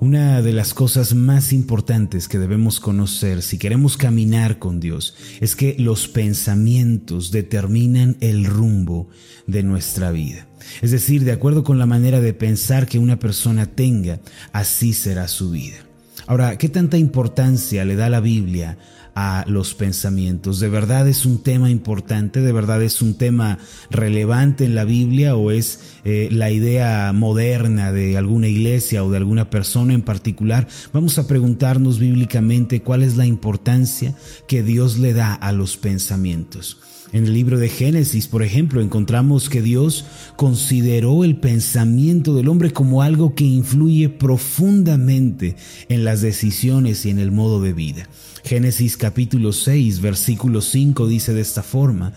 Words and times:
Una 0.00 0.42
de 0.42 0.52
las 0.52 0.74
cosas 0.74 1.16
más 1.16 1.52
importantes 1.52 2.28
que 2.28 2.38
debemos 2.38 2.78
conocer 2.78 3.42
si 3.42 3.58
queremos 3.58 3.96
caminar 3.96 4.60
con 4.60 4.78
Dios 4.78 5.16
es 5.40 5.56
que 5.56 5.74
los 5.76 6.06
pensamientos 6.06 7.32
determinan 7.32 8.16
el 8.20 8.44
rumbo 8.44 9.08
de 9.48 9.64
nuestra 9.64 10.12
vida. 10.12 10.46
Es 10.82 10.92
decir, 10.92 11.24
de 11.24 11.32
acuerdo 11.32 11.64
con 11.64 11.80
la 11.80 11.86
manera 11.86 12.20
de 12.20 12.32
pensar 12.32 12.86
que 12.86 13.00
una 13.00 13.18
persona 13.18 13.66
tenga, 13.66 14.20
así 14.52 14.92
será 14.92 15.26
su 15.26 15.50
vida. 15.50 15.78
Ahora, 16.28 16.58
¿qué 16.58 16.68
tanta 16.68 16.96
importancia 16.96 17.84
le 17.84 17.96
da 17.96 18.08
la 18.08 18.20
Biblia 18.20 18.78
a 19.20 19.44
los 19.48 19.74
pensamientos. 19.74 20.60
¿De 20.60 20.68
verdad 20.68 21.08
es 21.08 21.26
un 21.26 21.42
tema 21.42 21.70
importante? 21.70 22.40
¿De 22.40 22.52
verdad 22.52 22.80
es 22.84 23.02
un 23.02 23.14
tema 23.14 23.58
relevante 23.90 24.64
en 24.64 24.76
la 24.76 24.84
Biblia 24.84 25.34
o 25.34 25.50
es 25.50 25.80
eh, 26.04 26.28
la 26.30 26.52
idea 26.52 27.12
moderna 27.12 27.90
de 27.90 28.16
alguna 28.16 28.46
iglesia 28.46 29.02
o 29.02 29.10
de 29.10 29.16
alguna 29.16 29.50
persona 29.50 29.92
en 29.92 30.02
particular? 30.02 30.68
Vamos 30.92 31.18
a 31.18 31.26
preguntarnos 31.26 31.98
bíblicamente 31.98 32.82
cuál 32.82 33.02
es 33.02 33.16
la 33.16 33.26
importancia 33.26 34.14
que 34.46 34.62
Dios 34.62 34.98
le 34.98 35.14
da 35.14 35.34
a 35.34 35.50
los 35.50 35.76
pensamientos. 35.76 36.78
En 37.10 37.24
el 37.24 37.32
libro 37.32 37.58
de 37.58 37.70
Génesis, 37.70 38.28
por 38.28 38.42
ejemplo, 38.42 38.82
encontramos 38.82 39.48
que 39.48 39.62
Dios 39.62 40.04
consideró 40.36 41.24
el 41.24 41.36
pensamiento 41.36 42.34
del 42.34 42.48
hombre 42.48 42.70
como 42.70 43.02
algo 43.02 43.34
que 43.34 43.44
influye 43.44 44.10
profundamente 44.10 45.56
en 45.88 46.04
las 46.04 46.20
decisiones 46.20 47.06
y 47.06 47.10
en 47.10 47.18
el 47.18 47.30
modo 47.30 47.62
de 47.62 47.72
vida. 47.72 48.06
Génesis 48.44 48.98
capítulo 48.98 49.54
6, 49.54 50.00
versículo 50.00 50.60
5 50.60 51.08
dice 51.08 51.32
de 51.32 51.40
esta 51.40 51.62
forma, 51.62 52.12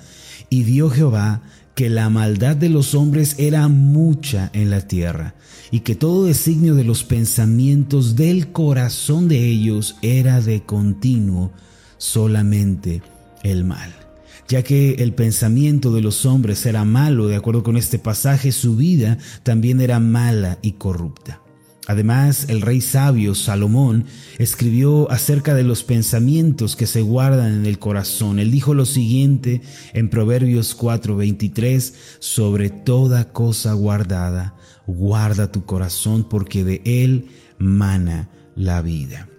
y 0.50 0.64
vio 0.64 0.90
Jehová 0.90 1.42
que 1.73 1.89
la 1.89 2.09
maldad 2.09 2.58
de 2.58 2.67
los 2.67 2.94
hombres 2.94 3.36
era 3.38 3.70
mucha 3.70 4.50
en 4.53 4.70
la 4.70 4.81
tierra, 4.81 5.36
y 5.72 5.80
que 5.80 5.95
todo 5.95 6.26
designio 6.26 6.76
de 6.76 6.83
los 6.83 7.05
pensamientos 7.05 8.17
del 8.17 8.52
corazón 8.52 9.30
de 9.30 9.48
ellos 9.48 9.95
era 10.02 10.42
de 10.42 10.64
continuo 10.64 11.52
solamente 11.98 13.02
el 13.44 13.64
mal. 13.64 14.00
Ya 14.47 14.64
que 14.64 14.95
el 14.95 15.14
pensamiento 15.14 15.94
de 15.94 16.02
los 16.02 16.25
hombres 16.25 16.66
era 16.66 16.84
malo, 16.84 17.28
de 17.28 17.36
acuerdo 17.36 17.64
con 17.64 17.78
este 17.78 18.00
pasaje, 18.00 18.52
su 18.52 18.75
vida 18.75 19.17
también 19.44 19.81
era 19.81 20.00
mala 20.00 20.59
y 20.61 20.73
corrupta. 20.73 21.42
Además, 21.88 22.45
el 22.48 22.61
rey 22.61 22.80
sabio 22.80 23.33
Salomón 23.33 24.06
escribió 24.38 25.11
acerca 25.11 25.56
de 25.56 25.64
los 25.64 25.83
pensamientos 25.83 26.75
que 26.75 26.86
se 26.86 27.02
guardan 27.02 27.53
en 27.53 27.66
el 27.66 27.80
corazón. 27.80 28.39
Él 28.39 28.52
dijo 28.52 28.73
lo 28.73 28.86
siguiente 28.86 29.61
en 29.94 30.09
Proverbios 30.09 30.76
4:23, 30.76 31.94
sobre 32.20 32.70
toda 32.70 33.33
cosa 33.33 33.73
guardada, 33.73 34.55
guarda 34.86 35.52
tu 35.52 35.66
corazón 35.66 36.28
porque 36.30 36.64
de 36.64 36.81
él 36.86 37.30
mana 37.58 38.30
la 38.55 38.81
vida. 38.81 39.30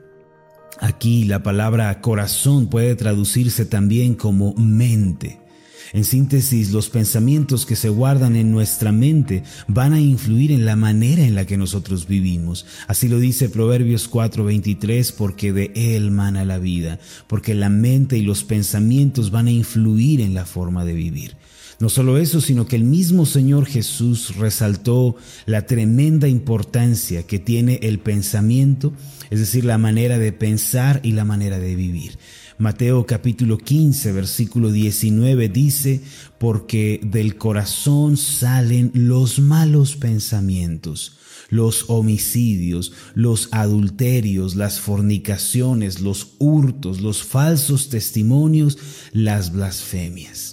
Aquí 0.83 1.23
la 1.23 1.45
palabra 1.45 2.01
corazón 2.01 2.67
puede 2.67 2.97
traducirse 2.97 3.65
también 3.65 4.17
como 4.17 4.53
mente. 4.55 5.39
En 5.93 6.03
síntesis, 6.03 6.73
los 6.73 6.89
pensamientos 6.89 7.67
que 7.67 7.77
se 7.77 7.89
guardan 7.89 8.35
en 8.35 8.51
nuestra 8.51 8.91
mente 8.91 9.45
van 9.69 9.93
a 9.93 10.01
influir 10.01 10.51
en 10.51 10.67
la 10.67 10.75
manera 10.75 11.23
en 11.23 11.37
la 11.37 11.47
que 11.47 11.57
nosotros 11.57 12.09
vivimos. 12.09 12.67
Así 12.89 13.07
lo 13.07 13.21
dice 13.21 13.49
Proverbios 13.49 14.11
4:23, 14.11 15.13
porque 15.13 15.53
de 15.53 15.71
él 15.77 16.11
mana 16.11 16.45
la 16.45 16.59
vida, 16.59 16.99
porque 17.29 17.55
la 17.55 17.69
mente 17.69 18.19
y 18.19 18.23
los 18.23 18.43
pensamientos 18.43 19.31
van 19.31 19.47
a 19.47 19.53
influir 19.53 20.21
en 20.21 20.35
la 20.35 20.47
forma 20.47 20.85
de 20.85 20.95
vivir. 20.95 21.37
No 21.83 21.89
solo 21.89 22.17
eso, 22.17 22.41
sino 22.41 22.69
que 22.69 22.77
el 22.77 22.85
mismo 22.85 23.27
Señor 23.27 23.67
Jesús 23.67 24.37
resaltó 24.37 25.17
la 25.47 25.67
tremenda 25.67 26.29
importancia 26.29 27.25
que 27.25 27.41
tiene 27.41 27.81
el 27.83 27.99
pensamiento, 27.99 28.93
es 29.31 29.41
decir, 29.41 29.65
la 29.65 29.79
manera 29.79 30.17
de 30.17 30.31
pensar 30.31 31.01
y 31.03 31.11
la 31.11 31.25
manera 31.25 31.59
de 31.59 31.75
vivir. 31.75 32.19
Mateo 32.57 33.05
capítulo 33.05 33.59
15, 33.59 34.13
versículo 34.13 34.71
19 34.71 35.49
dice, 35.49 36.03
porque 36.39 37.01
del 37.03 37.37
corazón 37.37 38.17
salen 38.17 38.93
los 38.95 39.41
malos 39.41 39.97
pensamientos, 39.97 41.19
los 41.51 41.87
homicidios, 41.89 42.93
los 43.15 43.49
adulterios, 43.51 44.55
las 44.55 44.79
fornicaciones, 44.79 45.99
los 45.99 46.35
hurtos, 46.39 47.01
los 47.01 47.25
falsos 47.25 47.89
testimonios, 47.89 48.79
las 49.13 49.51
blasfemias. 49.51 50.52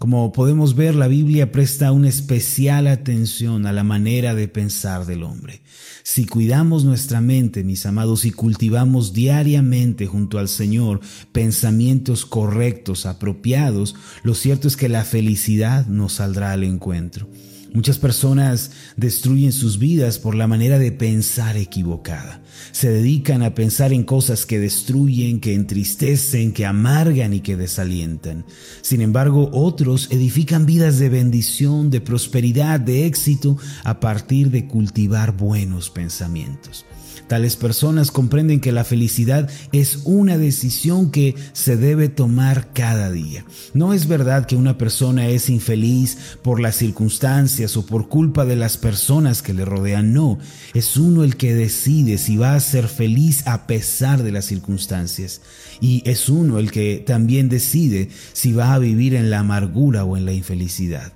Como 0.00 0.32
podemos 0.32 0.76
ver, 0.76 0.94
la 0.94 1.08
Biblia 1.08 1.52
presta 1.52 1.92
una 1.92 2.08
especial 2.08 2.86
atención 2.86 3.66
a 3.66 3.72
la 3.74 3.84
manera 3.84 4.34
de 4.34 4.48
pensar 4.48 5.04
del 5.04 5.22
hombre. 5.22 5.60
Si 6.04 6.24
cuidamos 6.24 6.86
nuestra 6.86 7.20
mente, 7.20 7.64
mis 7.64 7.84
amados, 7.84 8.24
y 8.24 8.30
cultivamos 8.30 9.12
diariamente 9.12 10.06
junto 10.06 10.38
al 10.38 10.48
Señor 10.48 11.00
pensamientos 11.32 12.24
correctos, 12.24 13.04
apropiados, 13.04 13.94
lo 14.22 14.34
cierto 14.34 14.68
es 14.68 14.78
que 14.78 14.88
la 14.88 15.04
felicidad 15.04 15.84
nos 15.86 16.14
saldrá 16.14 16.52
al 16.52 16.64
encuentro. 16.64 17.28
Muchas 17.72 17.98
personas 17.98 18.72
destruyen 18.96 19.52
sus 19.52 19.78
vidas 19.78 20.18
por 20.18 20.34
la 20.34 20.48
manera 20.48 20.78
de 20.78 20.90
pensar 20.90 21.56
equivocada. 21.56 22.42
Se 22.72 22.90
dedican 22.90 23.42
a 23.42 23.54
pensar 23.54 23.92
en 23.92 24.02
cosas 24.02 24.44
que 24.44 24.58
destruyen, 24.58 25.40
que 25.40 25.54
entristecen, 25.54 26.52
que 26.52 26.66
amargan 26.66 27.32
y 27.32 27.40
que 27.40 27.56
desalientan. 27.56 28.44
Sin 28.82 29.02
embargo, 29.02 29.50
otros 29.52 30.08
edifican 30.10 30.66
vidas 30.66 30.98
de 30.98 31.10
bendición, 31.10 31.90
de 31.90 32.00
prosperidad, 32.00 32.80
de 32.80 33.06
éxito 33.06 33.56
a 33.84 34.00
partir 34.00 34.50
de 34.50 34.66
cultivar 34.66 35.36
buenos 35.36 35.90
pensamientos. 35.90 36.84
Tales 37.30 37.54
personas 37.54 38.10
comprenden 38.10 38.58
que 38.58 38.72
la 38.72 38.82
felicidad 38.82 39.48
es 39.70 40.00
una 40.02 40.36
decisión 40.36 41.12
que 41.12 41.36
se 41.52 41.76
debe 41.76 42.08
tomar 42.08 42.72
cada 42.72 43.08
día. 43.12 43.44
No 43.72 43.94
es 43.94 44.08
verdad 44.08 44.46
que 44.46 44.56
una 44.56 44.76
persona 44.76 45.28
es 45.28 45.48
infeliz 45.48 46.18
por 46.42 46.58
las 46.58 46.74
circunstancias 46.74 47.76
o 47.76 47.86
por 47.86 48.08
culpa 48.08 48.44
de 48.44 48.56
las 48.56 48.78
personas 48.78 49.42
que 49.42 49.54
le 49.54 49.64
rodean. 49.64 50.12
No, 50.12 50.40
es 50.74 50.96
uno 50.96 51.22
el 51.22 51.36
que 51.36 51.54
decide 51.54 52.18
si 52.18 52.36
va 52.36 52.56
a 52.56 52.60
ser 52.60 52.88
feliz 52.88 53.46
a 53.46 53.68
pesar 53.68 54.24
de 54.24 54.32
las 54.32 54.46
circunstancias. 54.46 55.40
Y 55.80 56.02
es 56.06 56.28
uno 56.28 56.58
el 56.58 56.72
que 56.72 56.96
también 57.06 57.48
decide 57.48 58.08
si 58.32 58.52
va 58.52 58.74
a 58.74 58.80
vivir 58.80 59.14
en 59.14 59.30
la 59.30 59.38
amargura 59.38 60.02
o 60.02 60.16
en 60.16 60.24
la 60.24 60.32
infelicidad. 60.32 61.12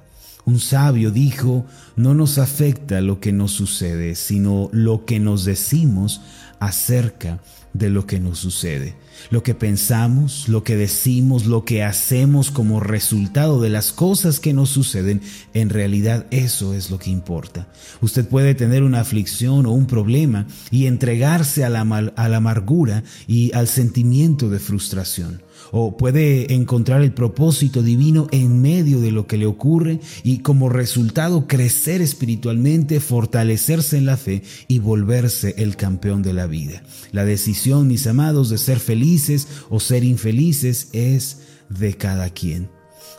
Un 0.47 0.61
sabio 0.61 1.11
dijo, 1.11 1.65
no 1.97 2.15
nos 2.15 2.39
afecta 2.39 3.01
lo 3.01 3.19
que 3.19 3.33
nos 3.33 3.53
sucede, 3.53 4.15
sino 4.15 4.69
lo 4.73 5.07
que 5.07 5.19
nos 5.19 5.45
decimos 5.45 6.21
acerca 6.61 7.41
de 7.73 7.91
lo 7.91 8.07
que 8.07 8.21
nos 8.21 8.39
sucede. 8.39 8.95
Lo 9.31 9.43
que 9.43 9.55
pensamos, 9.55 10.49
lo 10.49 10.65
que 10.65 10.77
decimos, 10.77 11.47
lo 11.47 11.65
que 11.65 11.83
hacemos 11.83 12.51
como 12.51 12.81
resultado 12.81 13.61
de 13.61 13.71
las 13.71 13.93
cosas 13.93 14.39
que 14.39 14.53
nos 14.53 14.71
suceden, 14.71 15.23
en 15.55 15.71
realidad 15.71 16.27
eso 16.31 16.75
es 16.75 16.91
lo 16.91 16.99
que 16.99 17.11
importa. 17.11 17.69
Usted 18.01 18.29
puede 18.29 18.55
tener 18.55 18.83
una 18.83 19.01
aflicción 19.01 19.67
o 19.67 19.73
un 19.73 19.87
problema 19.87 20.47
y 20.71 20.87
entregarse 20.87 21.65
a 21.65 21.71
la, 21.71 21.81
amargura 21.81 23.03
y 23.27 23.53
al 23.55 23.67
sentimiento 23.67 24.51
de 24.51 24.59
frustración 24.59 25.43
o 25.73 25.97
puede 25.97 26.55
encontrar 26.55 27.03
el 27.03 27.13
propósito 27.13 27.83
divino 27.83 28.27
en 28.31 28.63
medio 28.63 29.01
de 29.01 29.13
lo 29.13 29.27
que 29.27 29.37
le 29.37 29.47
ocurre 29.47 30.01
y 30.23 30.39
como 30.39 30.69
resultado 30.69 31.47
crecer 31.47 32.01
espiritualmente, 32.01 33.01
fortalecerse 33.01 33.97
en 33.97 34.07
la 34.07 34.17
fe 34.17 34.43
y 34.69 34.79
volverse 34.79 35.55
el 35.59 35.77
campeón 35.77 36.23
de 36.23 36.33
la 36.33 36.47
vida. 36.47 36.83
La 37.13 37.25
decisión, 37.25 37.89
mis 37.89 38.07
amados, 38.07 38.51
de 38.51 38.59
ser 38.59 38.79
felices 38.79 39.49
o 39.71 39.81
ser 39.81 40.05
infelices 40.05 40.89
es 40.93 41.39
de 41.69 41.95
cada 41.95 42.31
quien. 42.31 42.69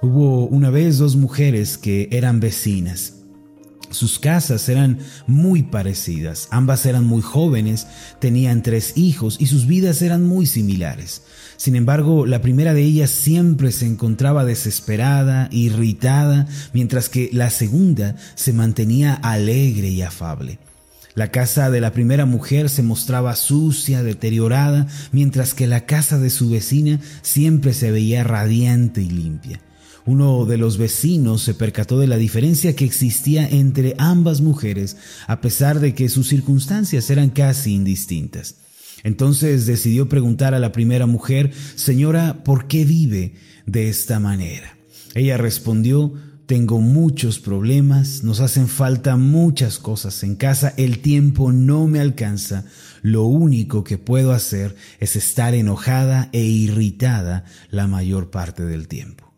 Hubo 0.02 0.48
una 0.48 0.70
vez 0.70 0.98
dos 0.98 1.16
mujeres 1.16 1.78
que 1.78 2.10
eran 2.12 2.40
vecinas. 2.40 3.14
Sus 3.92 4.20
casas 4.20 4.68
eran 4.68 5.00
muy 5.28 5.64
parecidas, 5.64 6.48
ambas 6.52 6.86
eran 6.86 7.06
muy 7.06 7.22
jóvenes, 7.22 7.88
tenían 8.20 8.62
tres 8.62 8.98
hijos 8.98 9.38
y 9.40 9.46
sus 9.46 9.68
vidas 9.68 10.02
eran 10.02 10.24
muy 10.24 10.48
similares. 10.48 11.22
Sin 11.58 11.76
embargo, 11.76 12.26
la 12.26 12.42
primera 12.42 12.74
de 12.74 12.84
ellas 12.84 13.10
siempre 13.10 13.72
se 13.72 13.86
encontraba 13.86 14.46
desesperada, 14.46 15.48
irritada, 15.52 16.48
mientras 16.74 17.10
que 17.10 17.30
la 17.32 17.50
segunda 17.50 18.16
se 18.36 18.54
mantenía 18.54 19.14
alegre 19.14 19.90
y 19.90 20.02
afable. 20.02 20.60
La 21.16 21.32
casa 21.32 21.72
de 21.72 21.80
la 21.80 21.94
primera 21.94 22.26
mujer 22.26 22.70
se 22.70 22.84
mostraba 22.84 23.38
sucia, 23.38 24.04
deteriorada, 24.04 24.88
mientras 25.14 25.54
que 25.54 25.66
la 25.66 25.86
casa 25.86 26.20
de 26.20 26.30
su 26.30 26.50
vecina 26.50 27.00
siempre 27.22 27.74
se 27.74 27.90
veía 27.90 28.26
radiante 28.26 29.02
y 29.02 29.10
limpia. 29.10 29.62
Uno 30.06 30.46
de 30.46 30.58
los 30.58 30.78
vecinos 30.78 31.42
se 31.42 31.54
percató 31.54 32.00
de 32.00 32.08
la 32.08 32.18
diferencia 32.18 32.76
que 32.76 32.84
existía 32.84 33.48
entre 33.48 33.96
ambas 33.98 34.42
mujeres, 34.42 34.98
a 35.26 35.40
pesar 35.40 35.80
de 35.80 35.96
que 35.96 36.10
sus 36.10 36.28
circunstancias 36.28 37.10
eran 37.10 37.30
casi 37.30 37.74
indistintas. 37.74 38.56
Entonces 39.06 39.68
decidió 39.68 40.10
preguntar 40.10 40.56
a 40.56 40.60
la 40.60 40.72
primera 40.72 41.06
mujer, 41.06 41.52
Señora, 41.76 42.44
¿por 42.44 42.66
qué 42.66 42.86
vive 42.86 43.36
de 43.68 43.88
esta 43.88 44.20
manera? 44.20 44.80
Ella 45.14 45.38
respondió, 45.38 46.16
tengo 46.48 46.82
muchos 46.82 47.38
problemas, 47.38 48.24
nos 48.24 48.40
hacen 48.40 48.68
falta 48.68 49.16
muchas 49.16 49.78
cosas 49.78 50.24
en 50.24 50.36
casa, 50.36 50.74
el 50.78 51.04
tiempo 51.04 51.52
no 51.52 51.86
me 51.86 52.00
alcanza, 52.00 52.66
lo 53.04 53.26
único 53.26 53.84
que 53.84 54.00
puedo 54.00 54.32
hacer 54.32 54.76
es 55.00 55.16
estar 55.16 55.54
enojada 55.54 56.30
e 56.32 56.42
irritada 56.42 57.46
la 57.70 57.86
mayor 57.86 58.32
parte 58.32 58.66
del 58.66 58.88
tiempo. 58.88 59.32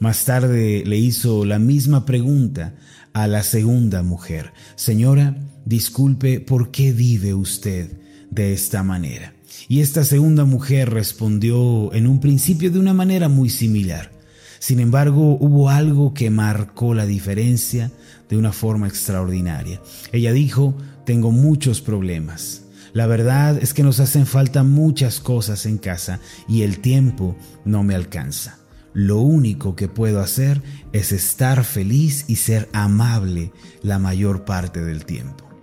Más 0.00 0.26
tarde 0.26 0.82
le 0.84 0.98
hizo 0.98 1.46
la 1.46 1.58
misma 1.58 2.04
pregunta 2.04 2.74
a 3.14 3.26
la 3.26 3.42
segunda 3.42 4.02
mujer. 4.02 4.52
Señora, 4.76 5.34
disculpe, 5.64 6.40
¿por 6.40 6.70
qué 6.70 6.92
vive 6.92 7.32
usted 7.32 8.03
de 8.34 8.52
esta 8.52 8.82
manera? 8.82 9.34
Y 9.68 9.80
esta 9.80 10.04
segunda 10.04 10.44
mujer 10.44 10.90
respondió 10.90 11.92
en 11.94 12.06
un 12.06 12.20
principio 12.20 12.70
de 12.70 12.78
una 12.78 12.92
manera 12.92 13.28
muy 13.28 13.48
similar. 13.48 14.12
Sin 14.58 14.80
embargo, 14.80 15.36
hubo 15.40 15.70
algo 15.70 16.14
que 16.14 16.30
marcó 16.30 16.94
la 16.94 17.06
diferencia 17.06 17.92
de 18.28 18.36
una 18.36 18.52
forma 18.52 18.88
extraordinaria. 18.88 19.80
Ella 20.12 20.32
dijo, 20.32 20.74
tengo 21.04 21.30
muchos 21.30 21.80
problemas. 21.80 22.62
La 22.92 23.06
verdad 23.06 23.58
es 23.60 23.74
que 23.74 23.82
nos 23.82 24.00
hacen 24.00 24.26
falta 24.26 24.62
muchas 24.62 25.20
cosas 25.20 25.66
en 25.66 25.78
casa 25.78 26.20
y 26.48 26.62
el 26.62 26.78
tiempo 26.78 27.36
no 27.64 27.82
me 27.82 27.94
alcanza. 27.94 28.58
Lo 28.94 29.18
único 29.18 29.74
que 29.74 29.88
puedo 29.88 30.20
hacer 30.20 30.62
es 30.92 31.10
estar 31.10 31.64
feliz 31.64 32.24
y 32.28 32.36
ser 32.36 32.68
amable 32.72 33.52
la 33.82 33.98
mayor 33.98 34.44
parte 34.44 34.80
del 34.84 35.04
tiempo. 35.04 35.53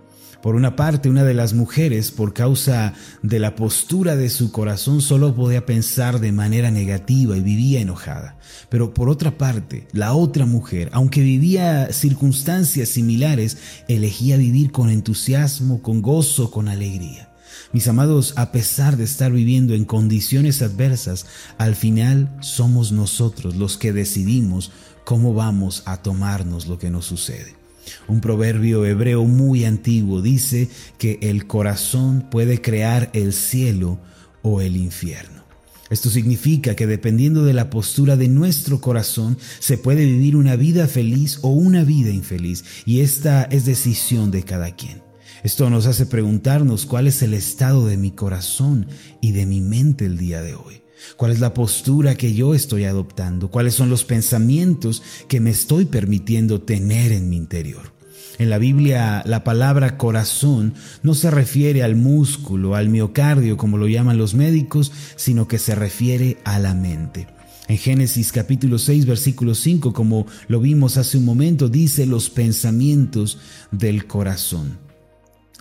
Por 0.42 0.56
una 0.56 0.74
parte, 0.74 1.08
una 1.08 1.22
de 1.22 1.34
las 1.34 1.54
mujeres, 1.54 2.10
por 2.10 2.34
causa 2.34 2.94
de 3.22 3.38
la 3.38 3.54
postura 3.54 4.16
de 4.16 4.28
su 4.28 4.50
corazón, 4.50 5.00
solo 5.00 5.36
podía 5.36 5.64
pensar 5.64 6.18
de 6.18 6.32
manera 6.32 6.72
negativa 6.72 7.36
y 7.36 7.40
vivía 7.40 7.80
enojada. 7.80 8.36
Pero 8.68 8.92
por 8.92 9.08
otra 9.08 9.38
parte, 9.38 9.86
la 9.92 10.14
otra 10.14 10.44
mujer, 10.44 10.90
aunque 10.92 11.20
vivía 11.20 11.92
circunstancias 11.92 12.88
similares, 12.88 13.56
elegía 13.86 14.36
vivir 14.36 14.72
con 14.72 14.90
entusiasmo, 14.90 15.80
con 15.80 16.02
gozo, 16.02 16.50
con 16.50 16.68
alegría. 16.68 17.32
Mis 17.72 17.86
amados, 17.86 18.34
a 18.36 18.50
pesar 18.50 18.96
de 18.96 19.04
estar 19.04 19.30
viviendo 19.30 19.74
en 19.74 19.84
condiciones 19.84 20.60
adversas, 20.60 21.24
al 21.56 21.76
final 21.76 22.36
somos 22.40 22.90
nosotros 22.90 23.54
los 23.54 23.78
que 23.78 23.92
decidimos 23.92 24.72
cómo 25.04 25.34
vamos 25.34 25.84
a 25.86 26.02
tomarnos 26.02 26.66
lo 26.66 26.78
que 26.80 26.90
nos 26.90 27.06
sucede. 27.06 27.62
Un 28.08 28.20
proverbio 28.20 28.84
hebreo 28.84 29.24
muy 29.24 29.64
antiguo 29.64 30.22
dice 30.22 30.68
que 30.98 31.18
el 31.22 31.46
corazón 31.46 32.26
puede 32.30 32.60
crear 32.60 33.10
el 33.12 33.32
cielo 33.32 33.98
o 34.42 34.60
el 34.60 34.76
infierno. 34.76 35.42
Esto 35.90 36.08
significa 36.08 36.74
que 36.74 36.86
dependiendo 36.86 37.44
de 37.44 37.52
la 37.52 37.68
postura 37.68 38.16
de 38.16 38.28
nuestro 38.28 38.80
corazón 38.80 39.36
se 39.58 39.76
puede 39.76 40.06
vivir 40.06 40.36
una 40.36 40.56
vida 40.56 40.86
feliz 40.86 41.38
o 41.42 41.50
una 41.50 41.84
vida 41.84 42.08
infeliz 42.08 42.64
y 42.86 43.00
esta 43.00 43.42
es 43.44 43.66
decisión 43.66 44.30
de 44.30 44.42
cada 44.42 44.74
quien. 44.74 45.02
Esto 45.42 45.68
nos 45.68 45.86
hace 45.86 46.06
preguntarnos 46.06 46.86
cuál 46.86 47.08
es 47.08 47.20
el 47.22 47.34
estado 47.34 47.86
de 47.86 47.98
mi 47.98 48.10
corazón 48.12 48.86
y 49.20 49.32
de 49.32 49.44
mi 49.44 49.60
mente 49.60 50.06
el 50.06 50.16
día 50.16 50.40
de 50.40 50.54
hoy. 50.54 50.81
¿Cuál 51.16 51.32
es 51.32 51.40
la 51.40 51.54
postura 51.54 52.14
que 52.14 52.34
yo 52.34 52.54
estoy 52.54 52.84
adoptando? 52.84 53.50
¿Cuáles 53.50 53.74
son 53.74 53.90
los 53.90 54.04
pensamientos 54.04 55.02
que 55.28 55.40
me 55.40 55.50
estoy 55.50 55.84
permitiendo 55.84 56.60
tener 56.60 57.12
en 57.12 57.28
mi 57.28 57.36
interior? 57.36 57.92
En 58.38 58.50
la 58.50 58.58
Biblia 58.58 59.22
la 59.26 59.44
palabra 59.44 59.98
corazón 59.98 60.74
no 61.02 61.14
se 61.14 61.30
refiere 61.30 61.82
al 61.82 61.96
músculo, 61.96 62.74
al 62.74 62.88
miocardio, 62.88 63.56
como 63.56 63.78
lo 63.78 63.88
llaman 63.88 64.18
los 64.18 64.34
médicos, 64.34 64.92
sino 65.16 65.48
que 65.48 65.58
se 65.58 65.74
refiere 65.74 66.38
a 66.44 66.58
la 66.58 66.74
mente. 66.74 67.26
En 67.68 67.78
Génesis 67.78 68.32
capítulo 68.32 68.78
6 68.78 69.06
versículo 69.06 69.54
5, 69.54 69.92
como 69.92 70.26
lo 70.48 70.60
vimos 70.60 70.96
hace 70.96 71.18
un 71.18 71.24
momento, 71.24 71.68
dice 71.68 72.06
los 72.06 72.30
pensamientos 72.30 73.38
del 73.70 74.06
corazón. 74.06 74.78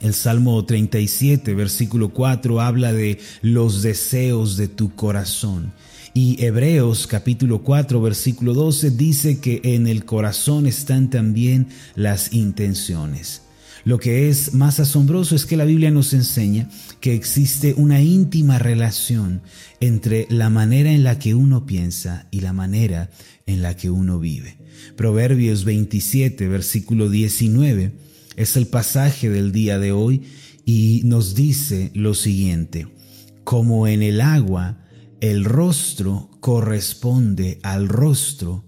El 0.02 0.16
Salmo 0.16 0.66
37, 0.66 1.54
versículo 1.54 2.10
4, 2.10 2.60
habla 2.60 2.92
de 2.92 3.20
los 3.44 3.84
deseos 3.84 4.58
de 4.58 4.68
tu 4.68 4.96
corazón. 4.96 5.74
Y 6.16 6.44
Hebreos 6.44 7.06
capítulo 7.06 7.62
4, 7.62 8.02
versículo 8.02 8.56
12 8.56 8.90
dice 8.92 9.40
que 9.40 9.62
en 9.64 9.86
el 9.86 10.04
corazón 10.04 10.66
están 10.66 11.12
también 11.12 11.68
las 11.94 12.34
intenciones. 12.34 13.44
Lo 13.84 14.00
que 14.00 14.28
es 14.28 14.56
más 14.56 14.80
asombroso 14.80 15.36
es 15.36 15.46
que 15.46 15.56
la 15.56 15.66
Biblia 15.66 15.92
nos 15.92 16.14
enseña 16.14 16.68
que 17.00 17.14
existe 17.14 17.76
una 17.78 18.02
íntima 18.02 18.58
relación 18.58 19.44
entre 19.80 20.26
la 20.32 20.50
manera 20.50 20.92
en 20.92 21.04
la 21.04 21.20
que 21.20 21.36
uno 21.36 21.68
piensa 21.68 22.28
y 22.32 22.42
la 22.42 22.54
manera 22.54 23.12
en 23.46 23.62
la 23.62 23.76
que 23.76 23.92
uno 23.92 24.20
vive. 24.20 24.58
Proverbios 24.96 25.64
27, 25.64 26.48
versículo 26.48 27.08
19 27.08 28.11
es 28.36 28.58
el 28.58 28.68
pasaje 28.68 29.30
del 29.30 29.52
día 29.52 29.80
de 29.80 29.92
hoy 29.92 30.24
y 30.66 31.02
nos 31.06 31.36
dice 31.36 31.92
lo 31.94 32.14
siguiente, 32.14 32.88
como 33.44 33.88
en 33.88 34.04
el 34.04 34.22
agua 34.22 34.86
el 35.20 35.46
rostro 35.46 36.30
corresponde 36.40 37.60
al 37.64 37.88
rostro, 37.88 38.66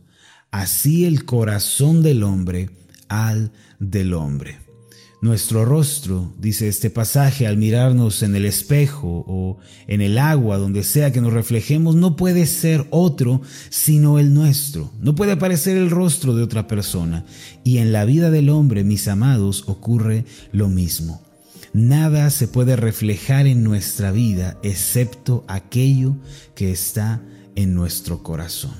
así 0.51 1.05
el 1.05 1.25
corazón 1.25 2.03
del 2.03 2.23
hombre 2.23 2.69
al 3.09 3.51
del 3.79 4.13
hombre. 4.13 4.62
Nuestro 5.23 5.63
rostro, 5.63 6.33
dice 6.37 6.67
este 6.67 6.89
pasaje, 6.89 7.47
al 7.47 7.55
mirarnos 7.55 8.23
en 8.23 8.35
el 8.35 8.43
espejo 8.43 9.23
o 9.25 9.57
en 9.87 10.01
el 10.01 10.17
agua, 10.17 10.57
donde 10.57 10.83
sea 10.83 11.13
que 11.13 11.21
nos 11.21 11.31
reflejemos, 11.31 11.95
no 11.95 12.17
puede 12.17 12.45
ser 12.45 12.85
otro 12.89 13.41
sino 13.69 14.19
el 14.19 14.33
nuestro. 14.33 14.91
No 14.99 15.15
puede 15.15 15.31
aparecer 15.31 15.77
el 15.77 15.91
rostro 15.91 16.35
de 16.35 16.43
otra 16.43 16.67
persona. 16.67 17.23
Y 17.63 17.77
en 17.77 17.93
la 17.93 18.03
vida 18.03 18.31
del 18.31 18.49
hombre, 18.49 18.83
mis 18.83 19.07
amados, 19.07 19.63
ocurre 19.67 20.25
lo 20.51 20.67
mismo. 20.67 21.21
Nada 21.71 22.29
se 22.29 22.49
puede 22.49 22.75
reflejar 22.75 23.47
en 23.47 23.63
nuestra 23.63 24.11
vida 24.11 24.57
excepto 24.61 25.45
aquello 25.47 26.17
que 26.53 26.73
está 26.73 27.21
en 27.55 27.73
nuestro 27.73 28.23
corazón. 28.23 28.75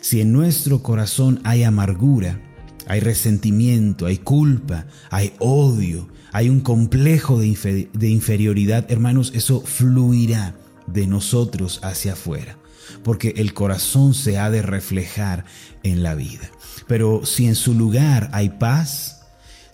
Si 0.00 0.20
en 0.20 0.32
nuestro 0.32 0.82
corazón 0.82 1.38
hay 1.44 1.62
amargura, 1.62 2.40
hay 2.86 3.00
resentimiento, 3.00 4.06
hay 4.06 4.18
culpa, 4.18 4.86
hay 5.10 5.32
odio, 5.38 6.08
hay 6.32 6.48
un 6.48 6.60
complejo 6.60 7.38
de, 7.38 8.08
inferioridad, 8.08 8.90
hermanos, 8.90 9.32
eso 9.34 9.60
fluirá 9.60 10.56
de 10.86 11.06
nosotros 11.06 11.80
hacia 11.82 12.14
afuera, 12.14 12.58
porque 13.02 13.34
el 13.36 13.54
corazón 13.54 14.14
se 14.14 14.38
ha 14.38 14.50
de 14.50 14.62
reflejar 14.62 15.44
en 15.82 16.02
la 16.02 16.14
vida. 16.14 16.50
Pero 16.86 17.24
si 17.24 17.46
en 17.46 17.54
su 17.54 17.74
lugar 17.74 18.30
hay 18.32 18.50
paz, 18.50 19.13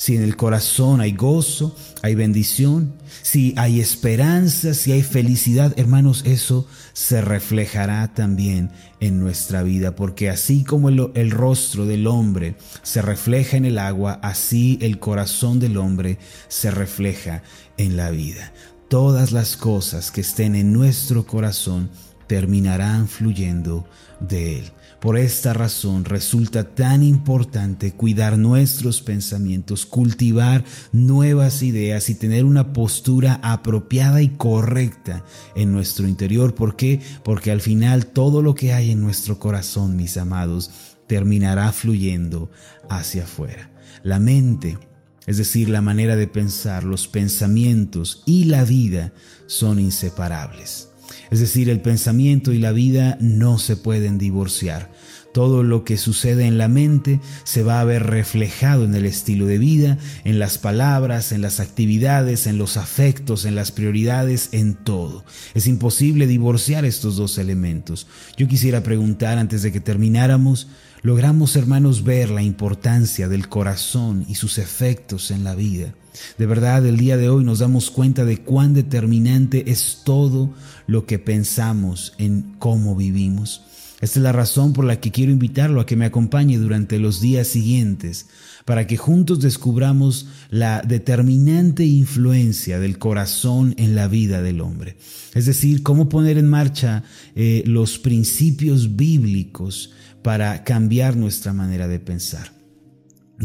si 0.01 0.17
en 0.17 0.23
el 0.23 0.35
corazón 0.35 1.03
hay 1.03 1.13
gozo, 1.13 1.77
hay 2.01 2.15
bendición, 2.15 2.95
si 3.21 3.53
hay 3.59 3.81
esperanza, 3.81 4.73
si 4.73 4.93
hay 4.93 5.03
felicidad, 5.03 5.79
hermanos, 5.79 6.23
eso 6.25 6.67
se 6.95 7.21
reflejará 7.21 8.15
también 8.15 8.71
en 9.01 9.21
nuestra 9.21 9.63
vida, 9.63 9.95
porque 9.97 10.31
así 10.31 10.65
como 10.65 10.89
el, 10.89 11.31
rostro 11.31 11.85
del 11.85 12.07
hombre 12.07 12.57
se 12.83 13.03
refleja 13.03 13.59
en 13.59 13.67
el 13.67 13.79
agua, 13.79 14.19
así 14.23 14.79
el 14.81 14.99
corazón 14.99 15.61
del 15.61 15.77
hombre 15.77 16.17
se 16.49 16.71
refleja 16.71 17.43
en 17.77 17.99
la 17.99 18.09
vida. 18.09 18.55
Todas 18.89 19.33
las 19.33 19.59
cosas 19.59 20.11
que 20.11 20.23
estén 20.23 20.55
en 20.55 20.73
nuestro 20.73 21.27
corazón 21.27 21.91
terminarán 22.27 23.07
fluyendo 23.07 23.87
de 24.19 24.61
él. 24.61 24.73
Por 25.01 25.17
esta 25.17 25.55
razón 25.55 26.05
resulta 26.05 26.75
tan 26.75 27.03
importante 27.03 27.93
cuidar 27.93 28.37
nuestros 28.37 29.01
pensamientos, 29.01 29.87
cultivar 29.87 30.63
nuevas 30.93 31.63
ideas 31.63 32.11
y 32.11 32.15
tener 32.15 32.45
una 32.45 32.75
postura 32.75 33.41
apropiada 33.43 34.21
y 34.21 34.29
correcta 34.29 35.25
en 35.57 35.73
nuestro 35.73 36.07
interior. 36.07 36.55
¿Por 36.55 36.77
qué? 36.77 37.01
Porque 37.25 37.51
al 37.51 37.63
final 37.63 38.07
todo 38.07 38.43
lo 38.43 38.55
que 38.55 38.75
hay 38.75 38.91
en 38.91 39.01
nuestro 39.01 39.39
corazón, 39.39 39.97
mis 39.97 40.19
amados, 40.19 40.71
terminará 41.07 41.73
fluyendo 41.73 42.51
hacia 42.91 43.25
afuera. 43.25 43.71
La 44.03 44.21
mente, 44.21 44.77
es 45.27 45.39
decir, 45.39 45.71
la 45.71 45.81
manera 45.81 46.15
de 46.15 46.27
pensar, 46.27 46.85
los 46.85 47.09
pensamientos 47.09 48.23
y 48.27 48.45
la 48.45 48.65
vida 48.65 49.15
son 49.47 49.81
inseparables. 49.81 50.90
Es 51.31 51.41
decir, 51.41 51.71
el 51.71 51.81
pensamiento 51.81 52.53
y 52.53 52.59
la 52.59 52.73
vida 52.73 53.17
no 53.21 53.59
se 53.59 53.77
pueden 53.77 54.19
divorciar. 54.19 54.91
Todo 55.33 55.63
lo 55.63 55.85
que 55.85 55.97
sucede 55.97 56.47
en 56.47 56.59
la 56.59 56.67
mente 56.67 57.21
se 57.45 57.63
va 57.63 57.81
a 57.81 57.85
ver 57.85 58.07
reflejado 58.07 58.85
en 58.85 58.95
el 58.95 59.07
estilo 59.07 59.47
de 59.47 59.59
vida, 59.59 59.99
en 60.25 60.39
las 60.39 60.59
palabras, 60.59 61.31
en 61.31 61.41
las 61.41 61.61
actividades, 61.61 62.49
en 62.49 62.59
los 62.59 62.77
afectos, 62.77 63.45
en 63.45 63.55
las 63.55 63.71
prioridades, 63.71 64.49
en 64.53 64.75
todo. 64.75 65.25
Es 65.55 65.69
imposible 65.69 66.27
divorciar 66.27 66.85
estos 66.85 67.17
dos 67.17 67.39
elementos. 67.39 68.09
Yo 68.37 68.49
quisiera 68.49 68.83
preguntar 68.83 69.39
antes 69.39 69.63
de 69.63 69.71
que 69.71 69.81
termináramos, 69.81 70.69
logramos 71.03 71.55
hermanos 71.55 72.03
ver 72.03 72.31
la 72.31 72.43
importancia 72.43 73.29
del 73.29 73.49
corazón 73.49 74.25
y 74.29 74.35
sus 74.35 74.59
efectos 74.59 75.31
en 75.31 75.45
la 75.45 75.55
vida. 75.55 75.95
De 76.39 76.47
verdad, 76.47 76.85
el 76.85 76.97
día 76.97 77.17
de 77.17 77.29
hoy 77.29 77.45
nos 77.45 77.61
damos 77.61 77.91
cuenta 77.91 78.25
de 78.25 78.39
cuán 78.39 78.75
determinante 78.75 79.71
es 79.71 80.01
todo 80.05 80.53
lo 80.87 81.07
que 81.07 81.19
pensamos 81.19 82.15
en 82.19 82.55
cómo 82.59 82.97
vivimos. 82.97 83.63
Esta 84.01 84.19
es 84.19 84.23
la 84.23 84.33
razón 84.33 84.73
por 84.73 84.85
la 84.85 84.99
que 84.99 85.11
quiero 85.11 85.31
invitarlo 85.31 85.81
a 85.81 85.87
que 85.87 85.97
me 85.97 86.07
acompañe 86.07 86.57
durante 86.57 86.99
los 86.99 87.21
días 87.21 87.49
siguientes, 87.49 88.27
para 88.65 88.87
que 88.87 88.97
juntos 88.97 89.41
descubramos 89.41 90.29
la 90.49 90.81
determinante 90.81 91.85
influencia 91.85 92.79
del 92.79 92.99
corazón 92.99 93.75
en 93.77 93.95
la 93.95 94.09
vida 94.09 94.43
del 94.43 94.63
hombre. 94.63 94.97
Es 95.35 95.45
decir, 95.47 95.83
cómo 95.83 96.09
poner 96.09 96.39
en 96.39 96.49
marcha 96.49 97.05
eh, 97.35 97.63
los 97.67 97.99
principios 97.99 98.97
bíblicos 98.97 99.93
para 100.23 100.65
cambiar 100.65 101.17
nuestra 101.17 101.53
manera 101.53 101.87
de 101.87 101.99
pensar. 101.99 102.60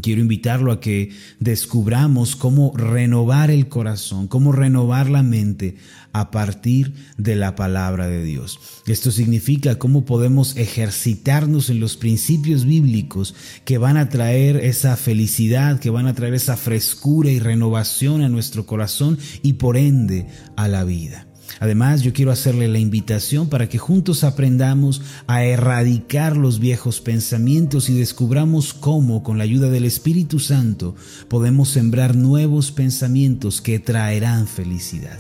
Quiero 0.02 0.22
invitarlo 0.22 0.74
a 0.74 0.82
que 0.82 1.12
descubramos 1.40 2.36
cómo 2.36 2.74
renovar 2.76 3.50
el 3.50 3.70
corazón, 3.70 4.28
cómo 4.28 4.52
renovar 4.52 5.10
la 5.10 5.24
mente 5.24 5.78
a 6.12 6.32
partir 6.32 6.94
de 7.18 7.36
la 7.36 7.56
palabra 7.56 8.08
de 8.08 8.24
Dios. 8.24 8.60
Esto 8.88 9.10
significa 9.10 9.80
cómo 9.80 10.04
podemos 10.04 10.58
ejercitarnos 10.58 11.70
en 11.70 11.80
los 11.80 11.96
principios 11.96 12.66
bíblicos 12.66 13.36
que 13.64 13.78
van 13.78 13.96
a 13.96 14.10
traer 14.10 14.58
esa 14.58 14.98
felicidad, 14.98 15.80
que 15.80 15.90
van 15.90 16.08
a 16.08 16.14
traer 16.14 16.34
esa 16.34 16.58
frescura 16.58 17.30
y 17.32 17.40
renovación 17.40 18.22
a 18.22 18.30
nuestro 18.30 18.66
corazón 18.66 19.18
y 19.44 19.54
por 19.54 19.78
ende 19.78 20.28
a 20.58 20.68
la 20.68 20.84
vida. 20.84 21.25
Además, 21.60 22.02
yo 22.02 22.14
quiero 22.14 22.32
hacerle 22.32 22.68
la 22.68 22.80
invitación 22.80 23.50
para 23.50 23.70
que 23.70 23.78
juntos 23.78 24.24
aprendamos 24.24 25.02
a 25.28 25.44
erradicar 25.44 26.38
los 26.38 26.60
viejos 26.60 27.02
pensamientos 27.02 27.90
y 27.90 27.98
descubramos 27.98 28.74
cómo, 28.74 29.24
con 29.24 29.38
la 29.38 29.44
ayuda 29.44 29.70
del 29.70 29.86
Espíritu 29.86 30.40
Santo, 30.40 30.96
podemos 31.28 31.70
sembrar 31.70 32.16
nuevos 32.16 32.72
pensamientos 32.72 33.62
que 33.62 33.80
traerán 33.80 34.48
felicidad. 34.48 35.20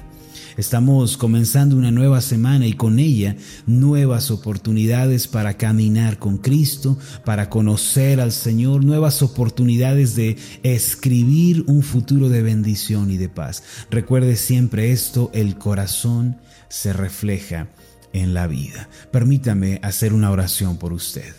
Estamos 0.57 1.17
comenzando 1.17 1.75
una 1.75 1.91
nueva 1.91 2.21
semana 2.21 2.65
y 2.65 2.73
con 2.73 2.97
ella 2.97 3.35
nuevas 3.65 4.31
oportunidades 4.31 5.27
para 5.27 5.57
caminar 5.57 6.17
con 6.17 6.37
Cristo, 6.37 6.97
para 7.25 7.49
conocer 7.49 8.21
al 8.21 8.31
Señor, 8.31 8.85
nuevas 8.85 9.21
oportunidades 9.21 10.15
de 10.15 10.37
escribir 10.63 11.65
un 11.67 11.83
futuro 11.83 12.29
de 12.29 12.41
bendición 12.41 13.11
y 13.11 13.17
de 13.17 13.27
paz. 13.27 13.63
Recuerde 13.91 14.37
siempre 14.37 14.93
esto, 14.93 15.29
el 15.33 15.57
corazón 15.57 16.37
se 16.69 16.93
refleja 16.93 17.67
en 18.13 18.33
la 18.33 18.47
vida. 18.47 18.87
Permítame 19.11 19.81
hacer 19.83 20.13
una 20.13 20.31
oración 20.31 20.77
por 20.77 20.93
usted. 20.93 21.35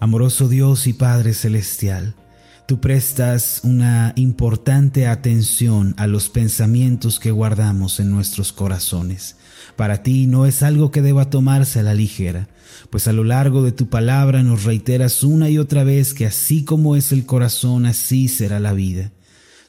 Amoroso 0.00 0.48
Dios 0.48 0.86
y 0.86 0.94
Padre 0.94 1.34
Celestial, 1.34 2.14
tú 2.66 2.80
prestas 2.80 3.60
una 3.62 4.12
importante 4.16 5.06
atención 5.06 5.94
a 5.98 6.06
los 6.06 6.28
pensamientos 6.28 7.20
que 7.20 7.30
guardamos 7.30 8.00
en 8.00 8.10
nuestros 8.10 8.52
corazones. 8.52 9.36
Para 9.76 10.02
ti 10.02 10.26
no 10.26 10.46
es 10.46 10.62
algo 10.62 10.90
que 10.90 11.02
deba 11.02 11.30
tomarse 11.30 11.80
a 11.80 11.82
la 11.82 11.94
ligera, 11.94 12.48
pues 12.90 13.06
a 13.08 13.12
lo 13.12 13.24
largo 13.24 13.62
de 13.62 13.72
tu 13.72 13.88
palabra 13.88 14.42
nos 14.42 14.64
reiteras 14.64 15.22
una 15.22 15.50
y 15.50 15.58
otra 15.58 15.84
vez 15.84 16.14
que 16.14 16.26
así 16.26 16.64
como 16.64 16.96
es 16.96 17.12
el 17.12 17.26
corazón, 17.26 17.86
así 17.86 18.28
será 18.28 18.60
la 18.60 18.72
vida. 18.72 19.12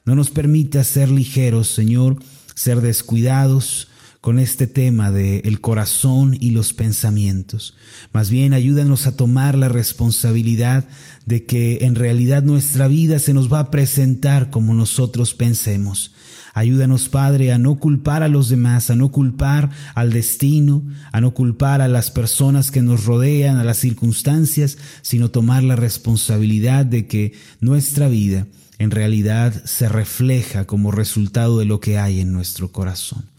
No 0.05 0.15
nos 0.15 0.29
permitas 0.29 0.87
ser 0.87 1.09
ligeros, 1.09 1.67
Señor, 1.67 2.17
ser 2.53 2.81
descuidados, 2.81 3.89
con 4.25 4.39
este 4.39 4.65
tema 4.65 5.11
de 5.11 5.41
el 5.41 5.61
corazón 5.61 6.35
y 6.39 6.49
los 6.49 6.73
pensamientos. 6.73 7.75
Más 8.11 8.31
bien 8.31 8.53
ayúdanos 8.53 9.05
a 9.05 9.15
tomar 9.15 9.55
la 9.55 9.69
responsabilidad 9.69 10.85
de 11.27 11.45
que 11.45 11.77
en 11.81 11.93
realidad 11.93 12.41
nuestra 12.41 12.87
vida 12.87 13.19
se 13.19 13.35
nos 13.35 13.53
va 13.53 13.59
a 13.59 13.69
presentar 13.69 14.49
como 14.49 14.73
nosotros 14.73 15.35
pensemos. 15.35 16.11
Ayúdanos, 16.55 17.07
Padre, 17.07 17.53
a 17.53 17.59
no 17.59 17.75
culpar 17.75 18.23
a 18.23 18.27
los 18.27 18.49
demás, 18.49 18.89
a 18.89 18.95
no 18.95 19.11
culpar 19.11 19.69
al 19.93 20.11
destino, 20.11 20.81
a 21.11 21.21
no 21.21 21.35
culpar 21.35 21.81
a 21.81 21.87
las 21.87 22.09
personas 22.09 22.71
que 22.71 22.81
nos 22.81 23.05
rodean, 23.05 23.57
a 23.57 23.63
las 23.63 23.77
circunstancias, 23.77 24.79
sino 25.03 25.29
tomar 25.29 25.61
la 25.61 25.75
responsabilidad 25.75 26.83
de 26.83 27.05
que 27.05 27.33
nuestra 27.59 28.07
vida 28.07 28.47
en 28.79 28.89
realidad 28.89 29.53
se 29.65 29.87
refleja 29.87 30.65
como 30.65 30.89
resultado 30.89 31.59
de 31.59 31.65
lo 31.65 31.79
que 31.79 31.99
hay 31.99 32.21
en 32.21 32.33
nuestro 32.33 32.71
corazón. 32.71 33.34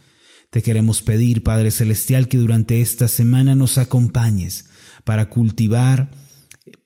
Te 0.51 0.63
queremos 0.63 1.03
pedir, 1.03 1.43
Padre 1.43 1.71
Celestial, 1.71 2.29
que 2.29 2.39
durante 2.39 2.81
esta 2.81 3.09
semana 3.09 3.55
nos 3.55 3.79
acompañes 3.79 4.67
para 5.05 5.29
cultivar 5.29 6.11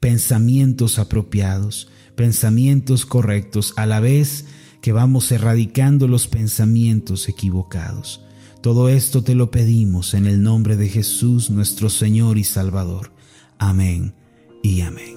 pensamientos 0.01 0.99
apropiados, 0.99 1.89
pensamientos 2.17 3.07
correctos, 3.07 3.73
a 3.77 3.87
la 3.87 4.01
vez 4.01 4.47
que 4.81 4.93
vamos 4.93 5.31
erradicando 5.31 6.09
los 6.09 6.27
pensamientos 6.27 7.29
equivocados. 7.29 8.23
Todo 8.61 8.89
esto 8.89 9.23
te 9.23 9.35
lo 9.35 9.51
pedimos 9.51 10.15
en 10.15 10.27
el 10.27 10.43
nombre 10.43 10.77
de 10.77 10.89
Jesús, 10.89 11.51
nuestro 11.51 11.89
Señor 11.89 12.37
y 12.37 12.45
Salvador. 12.45 13.13
Amén 13.59 14.15
y 14.63 14.83
amén. 14.83 15.17